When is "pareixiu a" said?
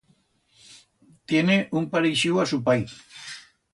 1.93-2.47